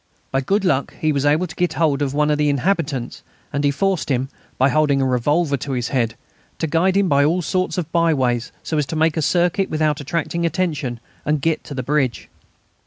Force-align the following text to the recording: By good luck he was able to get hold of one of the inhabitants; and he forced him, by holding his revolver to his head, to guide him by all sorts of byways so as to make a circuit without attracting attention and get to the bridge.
By 0.31 0.41
good 0.41 0.65
luck 0.65 0.95
he 0.99 1.11
was 1.11 1.27
able 1.27 1.45
to 1.45 1.55
get 1.55 1.73
hold 1.73 2.01
of 2.01 2.11
one 2.11 2.31
of 2.31 2.39
the 2.39 2.49
inhabitants; 2.49 3.21
and 3.53 3.63
he 3.63 3.69
forced 3.69 4.09
him, 4.09 4.29
by 4.57 4.69
holding 4.69 4.97
his 4.99 5.07
revolver 5.07 5.57
to 5.57 5.73
his 5.73 5.89
head, 5.89 6.15
to 6.57 6.65
guide 6.65 6.97
him 6.97 7.07
by 7.07 7.23
all 7.23 7.43
sorts 7.43 7.77
of 7.77 7.91
byways 7.91 8.51
so 8.63 8.79
as 8.79 8.87
to 8.87 8.95
make 8.95 9.15
a 9.15 9.21
circuit 9.21 9.69
without 9.69 10.01
attracting 10.01 10.43
attention 10.43 10.99
and 11.23 11.39
get 11.39 11.63
to 11.65 11.75
the 11.75 11.83
bridge. 11.83 12.29